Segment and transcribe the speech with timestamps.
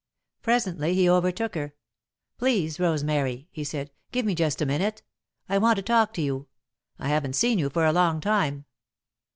[0.41, 1.75] Presently he overtook her.
[2.39, 5.03] "Please, Rosemary," he said, "give me just a minute.
[5.47, 6.47] I want to talk to you.
[6.97, 8.65] I haven't seen you for a long time."